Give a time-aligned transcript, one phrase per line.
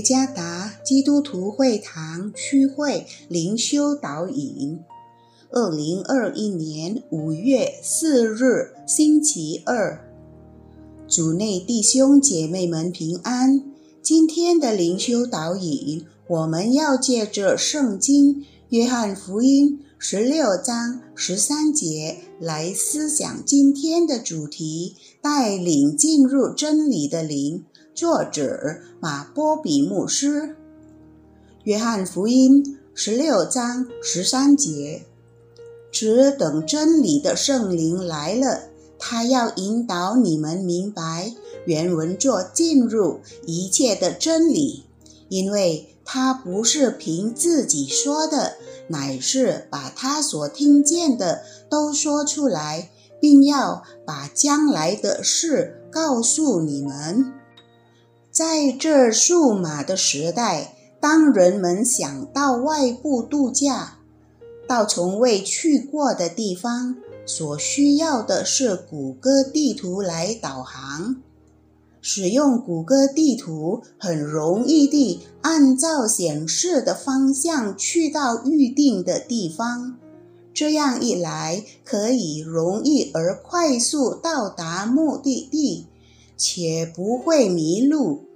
[0.00, 4.78] 加达基督徒会堂区会灵修导引，
[5.50, 10.08] 二零二一年五月四日星期二，
[11.08, 13.62] 主内弟兄姐妹们平安。
[14.02, 27.64] 今天的灵修导引，我们要借着圣经约翰福音十六章十三节来思想今天的主题：带领进入真理的灵。
[28.00, 30.56] 作者马波比牧师，
[31.64, 35.04] 约翰福音十六章十三节，
[35.92, 41.34] 只等真理的圣灵来了，他要引导你们明白。
[41.66, 44.84] 原文作进入一切的真理，
[45.28, 48.54] 因为他不是凭自己说的，
[48.88, 57.34] 乃是把他所听见的都说出来，并要把将来的事告诉你们。
[58.40, 63.98] 在这数码的时代，当人们想到外部度假，
[64.66, 71.16] 到从未去过的地方，所需要的是谷歌地图来导航。
[72.00, 79.98] 使用谷歌地图，很容易地按照显示的方向去到预定的地方。
[80.54, 85.88] 这样一来，可以容易而快速到达目的地。
[86.38, 88.29] 且不会迷路。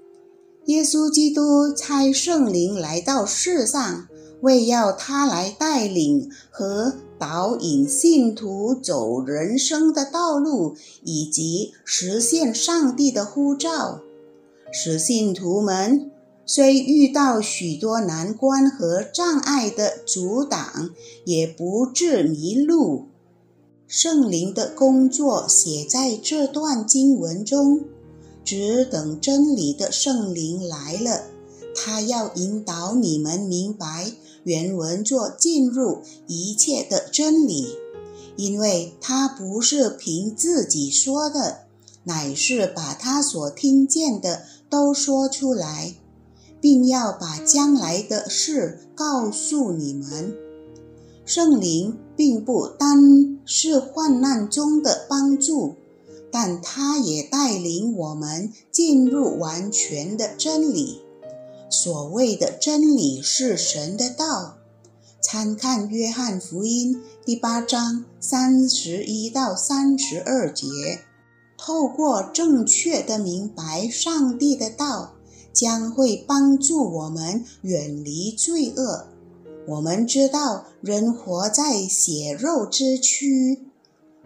[0.67, 4.09] 耶稣基督差圣灵来到世上，
[4.41, 14.01] 为要他来带领和导引信徒走人生的道路，以及实现上帝的呼召，
[14.73, 16.11] 使信徒们
[16.47, 20.91] 虽遇到许多难关和障碍的阻挡，
[21.27, 23.09] 也不致迷路。
[23.87, 27.85] 圣灵的工作写在这段经文中。
[28.45, 31.23] 只等真理的圣灵来了，
[31.75, 34.13] 他要引导你们明白
[34.45, 37.75] 原文作进入一切的真理，
[38.37, 41.61] 因为他不是凭自己说的，
[42.05, 45.95] 乃是把他所听见的都说出来，
[46.61, 50.35] 并要把将来的事告诉你们。
[51.25, 55.77] 圣灵并不单是患难中的帮助。
[56.35, 61.01] 但他也带领我们进入完全的真理。
[61.71, 64.57] 所谓的真理是神的道。
[65.23, 70.67] 参看约翰福音第八章三十一到三十二节。
[71.57, 75.13] 透过正确的明白上帝的道，
[75.53, 79.07] 将会帮助我们远离罪恶。
[79.69, 83.69] 我们知道，人活在血肉之躯。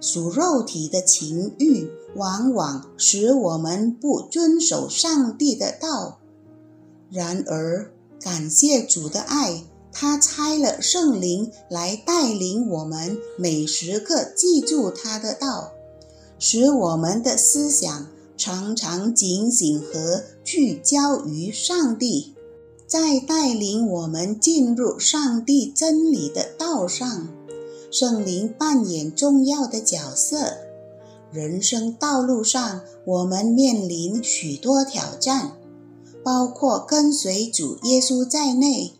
[0.00, 6.18] 属肉体的情欲，往往使我们不遵守上帝的道。
[7.10, 15.72] 然而，感谢主的爱，他差了圣灵来带领我们，每时刻记住他的道，
[16.38, 22.34] 使我们的思想常常警醒和聚焦于上帝，
[22.86, 27.28] 在带领我们进入上帝真理的道上。
[27.90, 30.58] 圣灵扮演重要的角色。
[31.32, 35.52] 人生道路上，我们面临许多挑战，
[36.22, 38.92] 包括跟随主耶稣在内，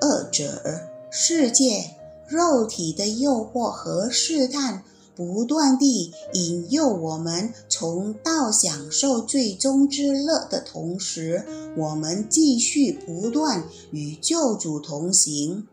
[0.00, 0.80] 二者、
[1.10, 1.90] 世界、
[2.26, 4.82] 肉体的诱惑和试探，
[5.14, 11.46] 不断地引诱我们从道享受最终之乐的同时，
[11.76, 15.66] 我们继续不断与救主同行。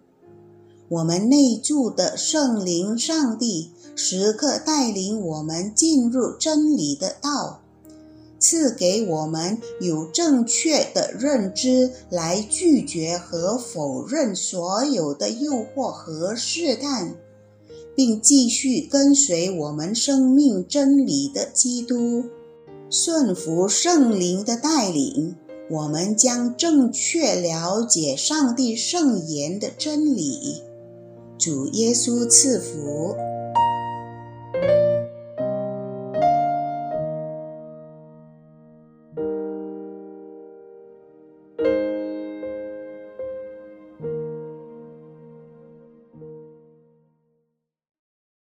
[0.92, 7.62] 我们内住的圣灵上帝时刻带领我们进入真理的道，
[8.38, 17.16] 赐给我们有正确的认知来拒绝和否认所有的诱惑和试探，
[17.96, 22.26] 并继续跟随我们生命真理的基督，
[22.90, 25.38] 顺服圣灵的带领，
[25.70, 30.64] 我们将正确了解上帝圣言的真理。
[31.42, 33.31] 主耶稣赐福。